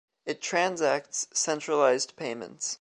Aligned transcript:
It 0.25 0.41
transacts 0.41 1.27
centralized 1.31 2.15
payments. 2.15 2.69